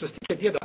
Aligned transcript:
Što 0.00 0.08
se 0.08 0.14
tiče 0.18 0.40
djeda, 0.40 0.58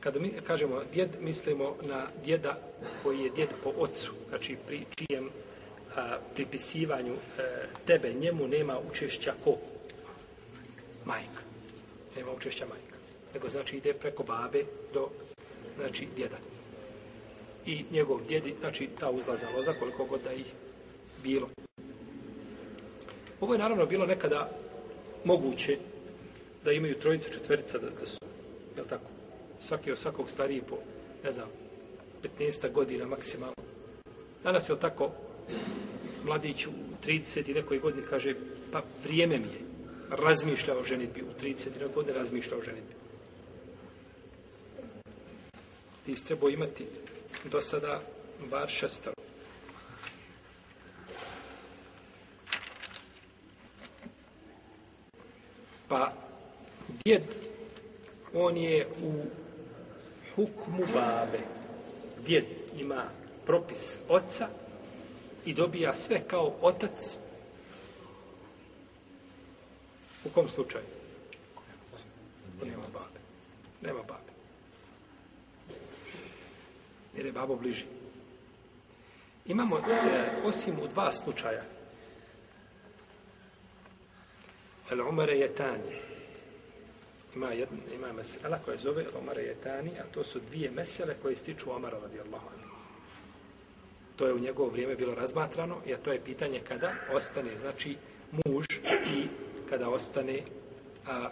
kada 0.00 0.20
mi 0.20 0.32
kažemo 0.46 0.82
djed, 0.92 1.08
mislimo 1.20 1.76
na 1.82 2.06
djeda 2.24 2.58
koji 3.02 3.20
je 3.20 3.30
djed 3.30 3.48
po 3.64 3.72
ocu, 3.78 4.12
znači 4.28 4.56
pri 4.66 4.84
čijem 4.94 5.28
a, 5.96 6.18
pripisivanju 6.34 7.12
a, 7.14 7.42
tebe, 7.86 8.12
njemu 8.12 8.48
nema 8.48 8.78
učešća 8.90 9.34
ko? 9.44 9.56
Majka. 11.04 11.42
Nema 12.16 12.32
učešća 12.32 12.66
majka. 12.66 12.96
Nego 13.34 13.48
znači 13.48 13.76
ide 13.76 13.94
preko 13.94 14.22
babe 14.22 14.64
do 14.94 15.08
znači 15.76 16.08
djeda. 16.16 16.36
I 17.66 17.84
njegov 17.90 18.20
djedi, 18.28 18.54
znači 18.60 18.88
ta 19.00 19.10
uzlaza 19.10 19.46
loza, 19.56 19.72
koliko 19.78 20.04
god 20.04 20.20
da 20.22 20.32
ih 20.32 20.46
bilo. 21.22 21.48
Ovo 23.40 23.54
je 23.54 23.58
naravno 23.58 23.86
bilo 23.86 24.06
nekada 24.06 24.50
moguće 25.24 25.78
da 26.66 26.72
imaju 26.72 26.98
trojica, 26.98 27.28
četverica, 27.30 27.78
da, 27.78 27.90
da 27.90 28.06
su, 28.06 28.18
je 28.76 28.82
li 28.82 28.88
tako, 28.88 29.04
svaki 29.60 29.92
od 29.92 29.98
svakog 29.98 30.30
stariji 30.30 30.62
po, 30.68 30.78
ne 31.24 31.32
znam, 31.32 31.48
15 32.38 32.72
godina 32.72 33.06
maksimalno. 33.06 33.54
Danas 34.42 34.68
je 34.68 34.72
li 34.72 34.80
tako, 34.80 35.10
mladić 36.24 36.66
u 36.66 36.70
30 37.06 37.50
i 37.50 37.54
nekoj 37.54 37.78
godini 37.78 38.06
kaže, 38.10 38.34
pa 38.72 38.82
vrijeme 39.04 39.38
mi 39.38 39.44
je, 39.44 39.60
razmišlja 40.10 40.78
o 40.78 40.84
ženitbi, 40.84 41.22
u 41.22 41.42
30 41.42 41.66
i 41.66 41.78
nekoj 41.78 41.94
godini 41.94 42.18
razmišlja 42.18 42.56
o 42.56 42.62
ženitbi. 42.62 42.94
Ti 46.06 46.16
si 46.16 46.26
trebao 46.26 46.48
imati 46.48 46.86
do 47.44 47.60
sada 47.60 48.02
bar 48.50 48.68
šestaro. 48.68 49.14
Pa 55.88 56.25
djed, 57.06 57.22
on 58.34 58.56
je 58.56 58.88
u 59.02 59.24
hukmu 60.34 60.86
babe. 60.94 61.38
Djed 62.26 62.44
ima 62.80 63.04
propis 63.44 63.96
oca 64.08 64.48
i 65.44 65.54
dobija 65.54 65.94
sve 65.94 66.20
kao 66.28 66.56
otac. 66.60 67.18
U 70.24 70.28
kom 70.34 70.48
slučaju? 70.48 70.84
Nema 72.64 72.82
babe. 72.92 73.20
Nema 73.82 74.02
babe. 74.02 74.32
Jer 77.16 77.26
je 77.26 77.32
babo 77.32 77.56
bliži. 77.56 77.84
Imamo, 79.46 79.78
e, 79.78 79.82
osim 80.44 80.78
u 80.82 80.88
dva 80.88 81.12
slučaja, 81.12 81.62
El 84.90 85.08
Umare 85.08 85.38
Jetani. 85.38 86.05
Ima, 87.36 87.52
jedna, 87.52 87.76
ima 87.94 88.12
mesela 88.12 88.58
koja 88.64 88.76
zove 88.76 89.02
El 89.02 89.20
Umare 89.22 89.42
Jetani, 89.42 89.90
a 90.00 90.12
to 90.14 90.24
su 90.24 90.40
dvije 90.40 90.70
mesele 90.70 91.14
koje 91.22 91.36
stiču 91.36 91.72
Omara 91.72 91.98
radijallahu 91.98 92.46
anhu. 92.56 92.76
To 94.16 94.26
je 94.26 94.34
u 94.34 94.38
njegovo 94.38 94.70
vrijeme 94.70 94.94
bilo 94.96 95.14
razmatrano, 95.14 95.76
i 95.86 95.94
to 96.04 96.12
je 96.12 96.24
pitanje 96.24 96.60
kada 96.68 96.92
ostane, 97.12 97.56
znači, 97.58 97.96
muž 98.32 98.66
i 99.16 99.26
kada 99.70 99.88
ostane 99.88 100.42
a, 101.06 101.30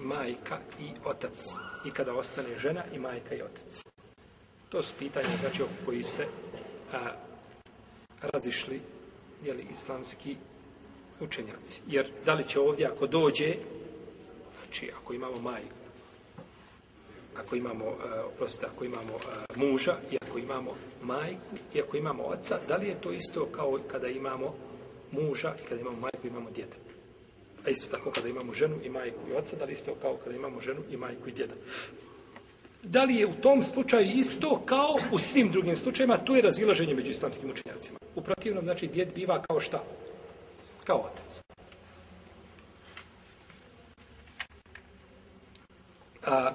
majka 0.00 0.58
i 0.80 0.90
otac. 1.04 1.46
I 1.86 1.90
kada 1.90 2.14
ostane 2.14 2.58
žena 2.58 2.84
i 2.94 2.98
majka 2.98 3.34
i 3.34 3.42
otac. 3.42 3.84
To 4.68 4.82
su 4.82 4.94
pitanja, 4.98 5.36
znači, 5.40 5.62
oko 5.62 5.72
koji 5.84 6.02
se 6.02 6.26
a, 6.92 7.12
razišli, 8.22 8.80
jeli, 9.42 9.66
islamski 9.72 10.36
učenjaci. 11.20 11.80
Jer 11.86 12.10
da 12.24 12.34
li 12.34 12.48
će 12.48 12.60
ovdje 12.60 12.86
ako 12.86 13.06
dođe, 13.06 13.56
znači 14.74 14.90
ako 15.02 15.14
imamo 15.14 15.40
majku, 15.40 15.76
ako 17.36 17.56
imamo, 17.56 17.84
e, 17.84 17.88
uh, 17.88 18.32
prosto, 18.36 18.66
ako 18.74 18.84
imamo 18.84 19.14
uh, 19.14 19.56
muža 19.56 19.96
i 20.10 20.16
ako 20.28 20.38
imamo 20.38 20.74
majku 21.02 21.56
i 21.74 21.80
ako 21.80 21.96
imamo 21.96 22.22
oca, 22.22 22.58
da 22.68 22.76
li 22.76 22.88
je 22.88 23.00
to 23.00 23.12
isto 23.12 23.46
kao 23.46 23.78
kada 23.90 24.08
imamo 24.08 24.54
muža 25.12 25.54
i 25.62 25.68
kada 25.68 25.80
imamo 25.80 25.96
majku 26.00 26.26
i 26.26 26.28
imamo 26.28 26.50
djeda? 26.50 26.76
A 27.66 27.70
isto 27.70 27.86
tako 27.90 28.10
kada 28.10 28.28
imamo 28.28 28.54
ženu 28.54 28.76
i 28.82 28.88
majku 28.88 29.18
i 29.30 29.32
oca, 29.32 29.56
da 29.56 29.64
li 29.64 29.72
isto 29.72 29.94
kao 30.02 30.16
kada 30.24 30.36
imamo 30.36 30.60
ženu 30.60 30.80
i 30.90 30.96
majku 30.96 31.28
i 31.28 31.32
djeda? 31.32 31.54
Da 32.82 33.04
li 33.04 33.14
je 33.14 33.26
u 33.26 33.34
tom 33.34 33.62
slučaju 33.62 34.10
isto 34.14 34.62
kao 34.66 34.96
u 35.12 35.18
svim 35.18 35.50
drugim 35.50 35.76
slučajima, 35.76 36.18
to 36.18 36.36
je 36.36 36.42
razilaženje 36.42 36.94
među 36.94 37.10
islamskim 37.10 37.50
učenjacima. 37.50 37.98
U 38.14 38.22
protivnom, 38.22 38.64
znači, 38.64 38.86
djed 38.86 39.14
biva 39.14 39.42
kao 39.42 39.60
šta? 39.60 39.84
kao 40.84 40.96
otac. 40.96 41.42
A, 46.26 46.52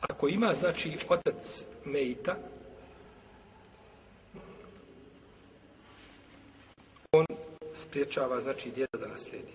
ako 0.00 0.28
ima, 0.28 0.54
znači, 0.54 0.98
otac 1.08 1.64
Mejta, 1.84 2.36
on 7.12 7.26
spriječava, 7.74 8.40
znači, 8.40 8.70
djeda 8.70 8.98
da 8.98 9.06
naslijedi. 9.06 9.52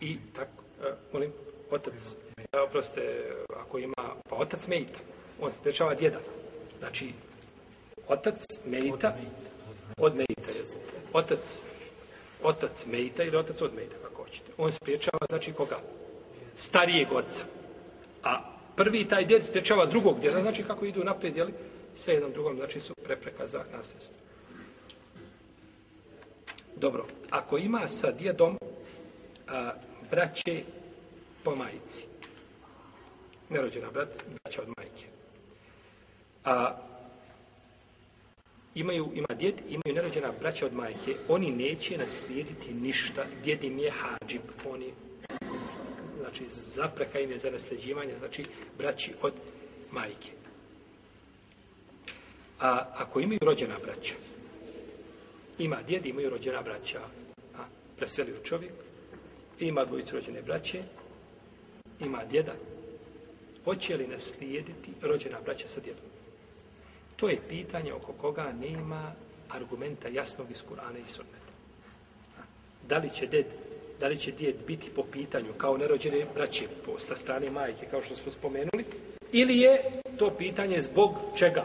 I 0.00 0.18
tako, 0.34 0.64
a, 0.82 0.94
molim, 1.12 1.32
otac, 1.70 2.14
a, 2.52 2.62
oproste, 2.62 3.32
ako 3.56 3.78
ima, 3.78 4.14
pa 4.28 4.36
otac 4.36 4.66
Mejta, 4.66 4.98
on 5.40 5.50
spriječava 5.50 5.94
djeda. 5.94 6.18
Znači, 6.78 7.12
Otac 8.08 8.40
Mejta 8.64 9.16
od 9.96 10.16
Mejta. 10.16 10.52
Otac, 11.12 11.62
otac 12.42 12.86
Mejta 12.86 13.22
ili 13.22 13.36
otac 13.36 13.62
od 13.62 13.74
Mejta, 13.74 13.96
kako 14.02 14.22
hoćete. 14.22 14.52
On 14.58 14.70
spriječava, 14.70 15.26
znači 15.28 15.52
koga? 15.52 15.78
Starijeg 16.54 17.12
oca. 17.12 17.44
A 18.22 18.58
prvi 18.76 19.04
taj 19.04 19.24
djed 19.24 19.42
spriječava 19.42 19.86
drugog 19.86 20.20
djeda, 20.20 20.42
znači 20.42 20.62
kako 20.62 20.84
idu 20.84 21.04
naprijed, 21.04 21.36
jeli? 21.36 21.52
Sve 21.96 22.14
jednom 22.14 22.32
drugom, 22.32 22.56
znači 22.56 22.80
su 22.80 22.94
prepreka 23.04 23.46
za 23.46 23.64
nasljedstvo. 23.72 24.16
Dobro, 26.76 27.06
ako 27.30 27.58
ima 27.58 27.88
sa 27.88 28.12
djedom 28.12 28.58
a, 29.48 29.72
braće 30.10 30.62
po 31.44 31.54
majici, 31.54 32.04
nerođena 33.48 33.90
brat, 33.90 34.24
braća 34.44 34.62
od 34.62 34.68
majke, 34.76 35.06
a 36.44 36.76
imaju, 38.80 39.10
ima 39.14 39.34
djed, 39.38 39.54
imaju 39.68 39.94
nerođena 39.94 40.32
braća 40.40 40.66
od 40.66 40.74
majke, 40.74 41.16
oni 41.28 41.50
neće 41.50 41.98
naslijediti 41.98 42.74
ništa, 42.74 43.24
djed 43.44 43.64
im 43.64 43.78
je 43.78 43.90
hađib, 43.90 44.42
oni, 44.66 44.92
znači, 46.20 46.44
zapreka 46.48 47.20
im 47.20 47.30
je 47.30 47.38
za 47.38 47.50
nasljeđivanje, 47.50 48.12
znači, 48.18 48.44
braći 48.78 49.12
od 49.22 49.32
majke. 49.92 50.30
A 52.60 52.86
ako 52.94 53.20
imaju 53.20 53.38
rođena 53.42 53.74
braća, 53.84 54.14
ima 55.58 55.82
djed, 55.86 56.06
imaju 56.06 56.30
rođena 56.30 56.62
braća, 56.62 57.00
a, 57.58 57.64
preselio 57.96 58.36
čovjek, 58.44 58.72
ima 59.60 59.84
dvojicu 59.84 60.16
rođene 60.16 60.42
braće, 60.42 60.82
ima 62.00 62.24
djeda, 62.24 62.54
hoće 63.64 63.96
li 63.96 64.06
naslijediti 64.06 64.90
rođena 65.02 65.40
braća 65.44 65.68
sa 65.68 65.80
djedom? 65.80 66.07
To 67.20 67.28
je 67.28 67.38
pitanje 67.48 67.92
oko 67.92 68.12
koga 68.12 68.52
nema 68.60 69.12
argumenta 69.50 70.08
jasnog 70.08 70.50
iz 70.50 70.62
Kur'ana 70.70 70.98
i 71.04 71.06
Sunneta. 71.06 71.52
Da 72.88 72.98
li 72.98 73.10
će 73.14 73.26
ded, 73.26 73.46
da 74.00 74.06
li 74.08 74.18
će 74.18 74.32
djed 74.32 74.56
biti 74.66 74.90
po 74.90 75.02
pitanju 75.02 75.52
kao 75.56 75.76
nerođene 75.76 76.26
braće 76.34 76.66
po, 76.86 76.98
sa 76.98 77.16
strane 77.16 77.50
majke, 77.50 77.86
kao 77.90 78.02
što 78.02 78.16
smo 78.16 78.32
spomenuli, 78.32 78.84
ili 79.32 79.58
je 79.58 80.00
to 80.18 80.30
pitanje 80.30 80.80
zbog 80.80 81.14
čega? 81.36 81.64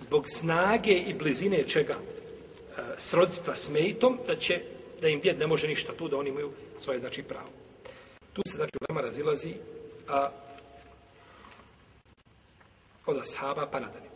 Zbog 0.00 0.24
snage 0.28 0.92
i 0.92 1.14
blizine 1.14 1.62
čega? 1.62 1.94
E, 1.94 2.82
srodstva 2.96 3.54
s 3.54 3.70
mejtom, 3.70 4.18
da 4.26 4.36
će 4.36 4.60
da 5.00 5.08
im 5.08 5.20
djed 5.20 5.38
ne 5.38 5.46
može 5.46 5.68
ništa 5.68 5.92
tu, 5.92 6.08
da 6.08 6.16
oni 6.16 6.30
imaju 6.30 6.52
svoje 6.78 6.98
znači 6.98 7.22
pravo. 7.22 7.48
Tu 8.32 8.42
se 8.48 8.56
znači 8.56 8.72
ulema 8.80 9.00
razilazi 9.00 9.54
a, 10.08 10.30
od 13.06 13.18
ashaba 13.18 13.66
pa 13.66 13.80
nadalje. 13.80 14.15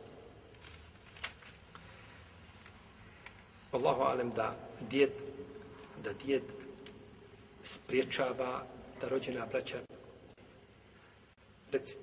Allahu 3.73 4.03
alem 4.03 4.31
da 4.31 4.55
djed, 4.81 5.11
da 6.05 6.13
djed 6.13 6.43
spriječava 7.63 8.63
da 9.01 9.09
rođena 9.09 9.47
braća 9.47 9.79
reci 11.73 11.95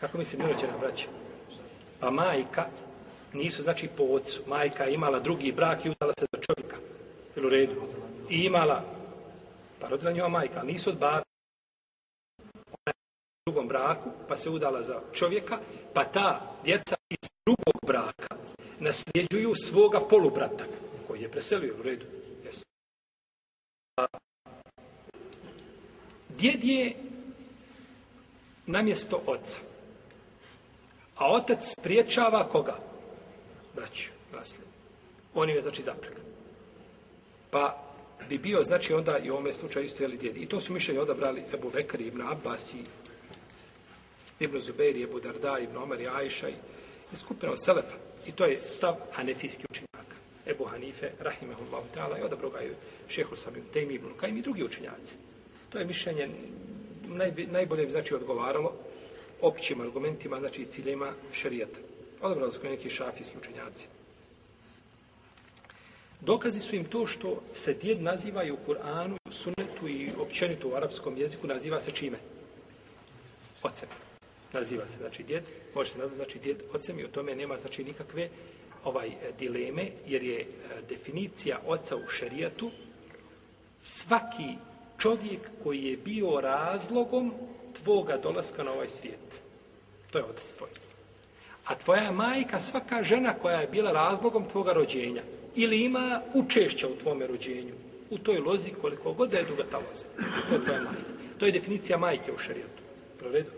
Kako 0.00 0.18
misli 0.18 0.38
nerođena 0.38 0.78
braća? 0.80 1.06
Pa 2.00 2.10
majka 2.10 2.66
nisu 3.32 3.62
znači 3.62 3.88
po 3.96 4.02
ocu. 4.02 4.42
Majka 4.46 4.84
je 4.84 4.94
imala 4.94 5.20
drugi 5.20 5.52
brak 5.52 5.84
i 5.84 5.90
udala 5.90 6.12
se 6.18 6.26
za 6.32 6.38
čovjeka. 6.40 6.76
U 7.36 7.48
redu. 7.48 7.74
I 8.30 8.44
imala, 8.44 8.84
pa 9.80 9.88
rodila 9.88 10.12
njova 10.12 10.28
majka, 10.28 10.62
nisu 10.62 10.90
od 10.90 10.98
babi 10.98 11.27
pa 14.28 14.36
se 14.36 14.50
udala 14.50 14.82
za 14.82 15.00
čovjeka, 15.12 15.58
pa 15.94 16.04
ta 16.04 16.56
djeca 16.64 16.96
iz 17.10 17.30
drugog 17.46 17.80
braka 17.86 18.36
nasljeđuju 18.80 19.54
svoga 19.54 20.00
polubrata, 20.00 20.64
koji 21.06 21.22
je 21.22 21.30
preselio 21.30 21.74
u 21.80 21.82
redu. 21.82 22.06
Yes. 22.44 22.64
A, 23.96 24.06
djed 26.28 26.64
je 26.64 26.96
namjesto 28.66 29.22
oca. 29.26 29.58
A 31.16 31.32
otac 31.32 31.58
spriječava 31.78 32.48
koga? 32.48 32.78
Braću, 33.74 34.10
nasljed. 34.32 34.66
On 35.34 35.50
je, 35.50 35.60
znači, 35.60 35.82
zapreka. 35.82 36.20
Pa 37.50 37.84
bi 38.28 38.38
bio, 38.38 38.64
znači, 38.64 38.94
onda 38.94 39.18
i 39.18 39.30
u 39.30 39.32
ovome 39.32 39.52
slučaju 39.52 39.84
isto 39.84 40.02
jeli 40.02 40.16
djed. 40.16 40.36
I 40.36 40.46
to 40.46 40.60
su 40.60 40.72
mišljenje 40.72 41.00
odabrali 41.00 41.44
Ebu 41.54 41.70
Bekari, 41.70 42.04
Ibn 42.04 42.22
Abbas 42.22 42.74
i 42.74 42.78
Ibn 44.40 44.60
Zubair, 44.60 45.02
Ebu 45.02 45.20
Darda, 45.20 45.58
Ibn 45.58 45.76
Omer 45.76 46.00
i 46.00 46.08
Ajša 46.08 46.48
i, 46.48 46.54
i 47.12 47.16
skupina 47.16 47.52
od 47.52 47.64
Selefa. 47.64 47.96
I 48.26 48.32
to 48.32 48.46
je 48.46 48.58
stav 48.58 48.94
hanefijski 49.12 49.64
učenjaka. 49.70 50.16
Ebu 50.46 50.64
Hanife, 50.64 51.10
Rahimehullah 51.20 51.82
ta'ala, 51.94 52.18
i 52.18 52.22
odabro 52.22 52.50
ga 52.50 52.58
je 52.58 52.74
šehu 53.08 53.36
Samim 53.36 53.64
Tejmi, 53.72 53.94
Ibn 53.94 54.06
Kajim 54.20 54.36
i 54.36 54.42
drugi 54.42 54.64
učenjaci. 54.64 55.16
To 55.70 55.78
je 55.78 55.84
mišljenje 55.84 56.28
naj, 57.08 57.32
najbolje 57.50 57.90
znači 57.90 58.14
odgovaralo 58.14 58.72
općim 59.40 59.80
argumentima, 59.80 60.40
znači 60.40 60.66
ciljima 60.66 61.12
šarijata. 61.32 61.78
Odabrali 62.20 62.52
su 62.52 62.60
neki 62.64 62.90
šafijski 62.90 63.38
učenjaci. 63.38 63.86
Dokazi 66.20 66.60
su 66.60 66.76
im 66.76 66.84
to 66.84 67.06
što 67.06 67.42
se 67.54 67.74
djed 67.74 68.02
naziva 68.02 68.44
i 68.44 68.50
u 68.50 68.58
Kur'anu, 68.66 69.16
sunetu 69.30 69.88
i 69.88 70.10
općenito 70.18 70.68
u 70.68 70.74
arapskom 70.74 71.16
jeziku 71.16 71.46
naziva 71.46 71.80
se 71.80 71.90
čime? 71.90 72.18
Ocem. 73.62 73.88
Naziva 74.52 74.86
se, 74.86 74.98
znači, 74.98 75.22
djed. 75.22 75.42
Može 75.74 75.90
se 75.90 75.98
nazvati, 75.98 76.16
znači, 76.16 76.38
djed 76.38 76.62
ocem 76.72 76.98
i 76.98 77.04
u 77.04 77.08
tome 77.08 77.34
nema, 77.34 77.58
znači, 77.58 77.84
nikakve 77.84 78.28
ovaj 78.84 79.08
e, 79.08 79.12
dileme, 79.38 79.90
jer 80.06 80.22
je 80.22 80.40
e, 80.40 80.46
definicija 80.88 81.58
oca 81.66 81.96
u 81.96 82.08
šerijatu 82.08 82.70
svaki 83.82 84.54
čovjek 84.98 85.40
koji 85.62 85.84
je 85.84 85.96
bio 85.96 86.40
razlogom 86.40 87.34
tvoga 87.82 88.16
dolaska 88.16 88.62
na 88.62 88.72
ovaj 88.72 88.88
svijet. 88.88 89.40
To 90.10 90.18
je 90.18 90.24
otac 90.24 90.52
tvoj. 90.56 90.70
A 91.64 91.74
tvoja 91.74 92.12
majka 92.12 92.60
svaka 92.60 93.02
žena 93.02 93.34
koja 93.34 93.60
je 93.60 93.66
bila 93.66 93.92
razlogom 93.92 94.48
tvoga 94.48 94.72
rođenja 94.72 95.22
ili 95.54 95.80
ima 95.80 96.22
učešća 96.34 96.88
u 96.88 96.96
tvome 96.96 97.26
rođenju, 97.26 97.74
u 98.10 98.18
toj 98.18 98.38
lozi 98.38 98.70
koliko 98.80 99.12
god 99.12 99.30
da 99.30 99.38
je 99.38 99.44
duga 99.44 99.64
ta 99.70 99.78
loza. 99.78 100.04
To 100.48 100.54
je 100.54 100.64
tvoja 100.64 100.80
majka. 100.80 101.10
To 101.38 101.46
je 101.46 101.52
definicija 101.52 101.98
majke 101.98 102.32
u 102.32 102.38
šarijatu. 102.38 102.82
Provedu? 103.18 103.50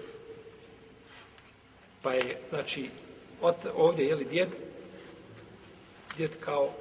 Pa 2.02 2.12
je, 2.12 2.40
znači, 2.48 2.90
od, 3.40 3.54
ovdje 3.74 4.06
je 4.06 4.14
li 4.14 4.24
djed, 4.24 4.48
djed 6.16 6.30
kao 6.40 6.72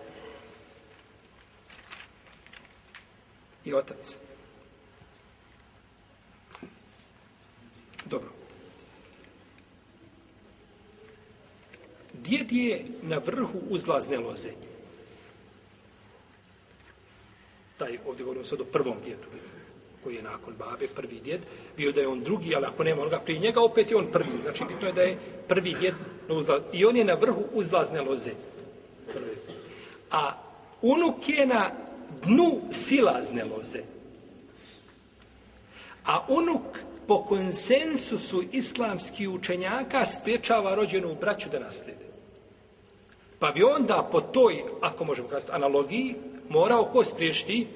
i 3.66 3.74
otac. 3.74 4.16
Dobro. 8.06 8.30
Djed 12.14 12.52
je 12.52 12.86
na 13.02 13.18
vrhu 13.18 13.60
uzlazne 13.70 14.18
loze. 14.18 14.52
Taj, 17.78 17.98
ovdje 18.06 18.24
govorimo 18.24 18.46
sad 18.46 18.62
o 18.62 18.66
prvom 18.66 18.98
djedu, 19.06 19.28
koji 20.04 20.16
je 20.16 20.22
nakon 20.22 20.54
babe, 20.60 20.88
prvi 20.96 21.20
djed. 21.20 21.42
Bio 21.78 21.92
da 21.92 22.02
je 22.02 22.08
on 22.08 22.24
drugi, 22.24 22.56
ali 22.56 22.66
ako 22.66 22.84
nema 22.84 23.02
onoga 23.02 23.20
prije 23.20 23.40
njega, 23.40 23.62
opet 23.62 23.92
je 23.92 23.98
on 23.98 24.08
prvi. 24.12 24.42
Znači, 24.42 24.64
bitno 24.68 24.88
je 24.88 24.94
da 24.94 25.02
je 25.02 25.18
prvi 25.48 25.74
djed 25.74 25.94
na 26.28 26.36
uzlaz... 26.36 26.62
I 26.74 26.86
on 26.86 26.98
je 26.98 27.06
na 27.06 27.14
vrhu 27.14 27.44
uzlazne 27.54 28.02
loze. 28.02 28.32
Prvi. 29.14 29.36
A 30.12 30.34
unuk 30.82 31.30
je 31.30 31.46
na 31.46 31.72
dnu 32.24 32.62
silazne 32.72 33.44
loze. 33.44 33.80
A 36.06 36.26
unuk 36.30 36.80
po 37.08 37.24
konsensusu 37.24 38.44
islamskih 38.52 39.30
učenjaka 39.30 40.06
spriječava 40.06 40.76
rođenu 40.76 41.16
braću 41.20 41.50
da 41.50 41.60
naslijede. 41.60 42.06
Pa 43.40 43.52
bi 43.52 43.64
onda 43.64 44.10
po 44.12 44.22
toj, 44.22 44.64
ako 44.82 45.06
možemo 45.06 45.28
kazati, 45.28 45.52
analogiji, 45.52 46.16
morao 46.50 46.86
ko 46.86 47.04
spriješti 47.04 47.68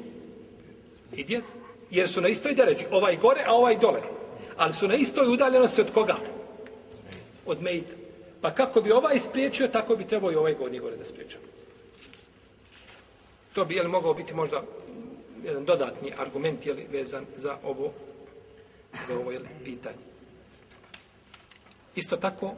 I 1.16 1.24
djed. 1.24 1.44
Jer 1.94 2.10
su 2.10 2.22
na 2.22 2.28
istoj 2.28 2.54
deređi, 2.54 2.86
ovaj 2.92 3.18
gore, 3.18 3.44
a 3.46 3.54
ovaj 3.54 3.78
dole. 3.78 4.02
Ali 4.56 4.74
su 4.74 4.88
na 4.88 4.96
istoj 4.96 5.28
udaljenosti 5.28 5.82
od 5.82 5.94
koga? 5.94 6.16
Od 7.46 7.62
Mejta. 7.62 7.94
Pa 8.42 8.54
kako 8.54 8.82
bi 8.82 8.92
ovaj 8.92 9.20
spriječio, 9.20 9.68
tako 9.68 9.96
bi 9.96 10.08
trebao 10.08 10.32
i 10.32 10.36
ovaj 10.36 10.54
gornji 10.54 10.80
gore 10.80 10.96
da 10.98 11.06
spriječa. 11.06 11.38
To 13.54 13.66
bi, 13.66 13.76
jel, 13.76 13.88
mogao 13.88 14.14
biti 14.14 14.34
možda 14.34 14.64
jedan 15.44 15.66
dodatni 15.66 16.14
argument, 16.18 16.66
jel, 16.66 16.78
vezan 16.92 17.26
za 17.38 17.58
ovo 17.64 17.92
za 19.08 19.16
ovo 19.16 19.32
pitanje. 19.64 20.04
Isto 21.96 22.18
tako, 22.18 22.54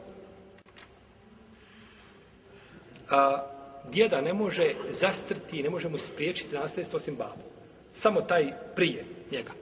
a, 3.10 3.46
djeda 3.90 4.20
ne 4.20 4.32
može 4.32 4.74
zastrti, 4.90 5.62
ne 5.62 5.70
može 5.70 5.88
mu 5.88 5.98
spriječiti 5.98 6.54
nasljedstvo 6.54 6.96
osim 6.96 7.16
babu. 7.16 7.55
Samo 7.98 8.20
taj 8.20 8.52
prije 8.74 9.04
njega, 9.32 9.52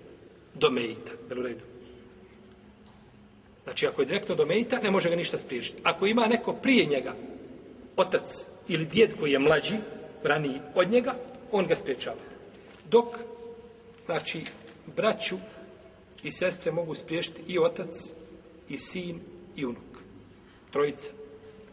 do 0.54 0.70
mejita, 0.70 1.12
jel 1.30 1.38
u 1.38 1.42
redu? 1.42 1.64
Znači, 3.64 3.86
ako 3.86 4.02
je 4.02 4.06
direktno 4.06 4.34
do 4.34 4.46
mejita, 4.46 4.80
ne 4.80 4.90
može 4.90 5.10
ga 5.10 5.16
ništa 5.16 5.38
spriječiti. 5.38 5.80
Ako 5.82 6.06
ima 6.06 6.26
neko 6.26 6.52
prije 6.52 6.86
njega, 6.86 7.14
otac 7.96 8.46
ili 8.68 8.84
djed 8.84 9.10
koji 9.20 9.32
je 9.32 9.38
mlađi, 9.38 9.74
raniji 10.22 10.60
od 10.74 10.90
njega, 10.90 11.14
on 11.52 11.66
ga 11.66 11.76
spriječava. 11.76 12.16
Dok, 12.90 13.06
znači, 14.06 14.40
braću 14.96 15.36
i 16.22 16.32
sestre 16.32 16.72
mogu 16.72 16.94
spriješiti 16.94 17.42
i 17.46 17.58
otac, 17.58 17.90
i 18.68 18.78
sin, 18.78 19.20
i 19.56 19.64
unuk. 19.64 19.94
Trojica. 20.70 21.10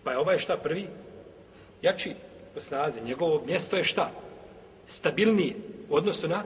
Pa 0.03 0.11
je 0.11 0.17
ovaj 0.17 0.37
šta 0.37 0.57
prvi? 0.57 0.87
Jači 1.81 2.13
po 2.53 2.59
snazi. 2.59 3.01
Njegovo 3.01 3.43
mjesto 3.45 3.77
je 3.77 3.83
šta? 3.83 4.11
Stabilnije 4.85 5.55
u 5.91 5.95
odnosu 5.95 6.27
na 6.27 6.43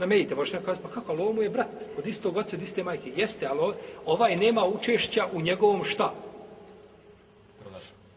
na 0.00 0.06
mejite. 0.06 0.34
Možete 0.34 0.56
neko 0.56 0.66
kazati, 0.66 0.86
pa 0.88 0.94
kako, 0.94 1.12
ali 1.12 1.22
ovo 1.22 1.32
mu 1.32 1.42
je 1.42 1.50
brat 1.50 1.68
od 1.98 2.06
istog 2.06 2.36
oca, 2.36 2.56
od 2.56 2.62
iste 2.62 2.82
majke. 2.82 3.12
Jeste, 3.16 3.46
ali 3.46 3.74
ovaj 4.06 4.36
nema 4.36 4.64
učešća 4.64 5.26
u 5.32 5.40
njegovom 5.40 5.84
šta? 5.84 6.14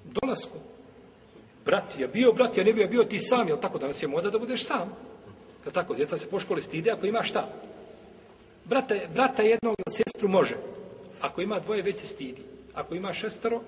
Dolasku. 0.03 0.57
Brat 1.65 1.99
je 1.99 2.07
bio 2.07 2.31
brat, 2.31 2.57
ja 2.57 2.63
ne 2.63 2.73
bio 2.73 2.87
bio 2.87 3.03
ti 3.03 3.19
sam, 3.19 3.47
jel 3.47 3.57
tako? 3.61 3.77
Danas 3.77 4.03
je 4.03 4.07
moda 4.07 4.29
da 4.29 4.39
budeš 4.39 4.65
sam. 4.65 4.95
Jel 5.65 5.73
tako? 5.73 5.95
Djeca 5.95 6.17
se 6.17 6.29
po 6.29 6.39
školi 6.39 6.61
stide 6.61 6.91
ako 6.91 7.05
ima 7.05 7.23
šta? 7.23 7.49
Brata, 8.65 8.95
brata 9.13 9.41
jednog 9.41 9.75
ili 9.77 9.95
sestru 9.95 10.27
može. 10.27 10.55
Ako 11.21 11.41
ima 11.41 11.59
dvoje, 11.59 11.81
već 11.81 11.97
se 11.97 12.07
stidi. 12.07 12.41
Ako 12.73 12.95
ima 12.95 13.13
šestero, 13.13 13.61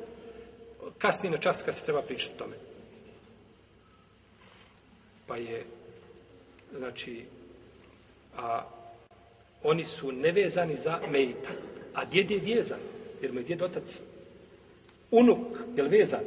kasnije 0.97 1.31
na 1.31 1.37
čas 1.37 1.63
kad 1.63 1.75
se 1.75 1.85
treba 1.85 2.01
pričati 2.01 2.33
o 2.35 2.37
tome. 2.37 2.55
Pa 5.27 5.37
je, 5.37 5.65
znači, 6.77 7.25
a, 8.37 8.61
oni 9.63 9.85
su 9.85 10.11
nevezani 10.11 10.75
za 10.75 10.99
mejita. 11.11 11.49
A 11.93 12.05
djed 12.05 12.31
je 12.31 12.55
vezan, 12.55 12.79
jer 13.21 13.33
mu 13.33 13.39
je 13.39 13.43
djed 13.43 13.61
otac. 13.61 14.01
Unuk, 15.11 15.47
je 15.75 15.83
li 15.83 15.97
vezan? 15.97 16.21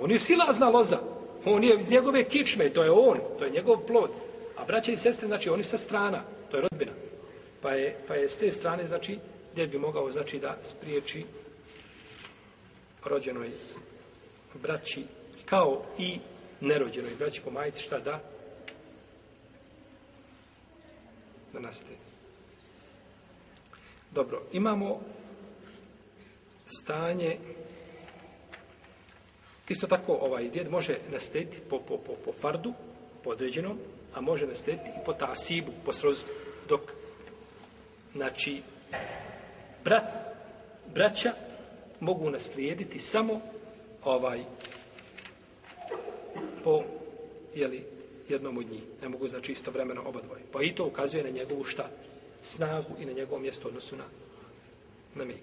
On 0.00 0.10
je 0.10 0.18
silazna 0.18 0.68
loza. 0.68 0.98
On 1.44 1.64
je 1.64 1.76
iz 1.80 1.90
njegove 1.90 2.24
kičme, 2.24 2.70
to 2.70 2.82
je 2.84 2.90
on, 2.90 3.18
to 3.38 3.44
je 3.44 3.50
njegov 3.50 3.86
plod. 3.86 4.10
A 4.56 4.64
braća 4.64 4.92
i 4.92 4.96
sestre, 4.96 5.28
znači, 5.28 5.50
oni 5.50 5.62
sa 5.62 5.78
strana, 5.78 6.22
to 6.50 6.56
je 6.56 6.60
rodbina. 6.62 6.92
Pa 7.60 7.70
je, 7.70 7.96
pa 8.08 8.14
je 8.14 8.28
s 8.28 8.38
te 8.38 8.52
strane, 8.52 8.86
znači, 8.86 9.18
djed 9.54 9.70
bi 9.70 9.78
mogao, 9.78 10.12
znači, 10.12 10.38
da 10.38 10.58
spriječi 10.62 11.24
rođenoj 13.04 13.50
braći, 14.54 15.04
kao 15.44 15.82
i 15.98 16.18
nerođenoj 16.64 17.14
braći 17.18 17.40
po 17.44 17.50
majici, 17.50 17.82
šta 17.82 17.98
da? 17.98 18.20
Da 21.52 21.60
nastaje. 21.60 21.96
Dobro, 24.10 24.42
imamo 24.52 25.00
stanje 26.66 27.38
isto 29.68 29.86
tako 29.86 30.18
ovaj 30.20 30.48
djed 30.48 30.70
može 30.70 30.98
nastajiti 31.12 31.60
po, 31.70 31.78
po, 31.78 31.98
po, 31.98 32.12
po 32.24 32.32
fardu, 32.32 32.72
po 33.24 33.30
određenom, 33.30 33.78
a 34.14 34.20
može 34.20 34.46
naslijediti 34.46 34.90
i 34.90 35.04
po 35.04 35.12
tasibu, 35.12 35.72
po 35.84 35.92
srozstvu, 35.92 36.34
dok, 36.68 36.80
znači, 38.12 38.62
brat, 39.84 40.04
braća 40.94 41.32
mogu 42.00 42.30
naslijediti 42.30 42.98
samo 42.98 43.40
ovaj 44.04 44.44
po, 46.64 46.82
jeli, 47.54 47.84
jednom 48.28 48.58
od 48.58 48.70
njih. 48.70 48.82
Ne 49.02 49.08
mogu, 49.08 49.28
znači, 49.28 49.52
istovremeno 49.52 50.02
oba 50.06 50.20
dvoje. 50.22 50.42
Pa 50.52 50.62
i 50.62 50.74
to 50.74 50.84
ukazuje 50.84 51.24
na 51.24 51.30
njegovu 51.30 51.64
šta? 51.64 51.90
snagu 52.44 52.94
i 53.00 53.04
na 53.04 53.12
njegovo 53.12 53.40
mjesto 53.40 53.68
odnosu 53.68 53.96
na, 53.96 54.04
na 55.14 55.24
mi. 55.24 55.34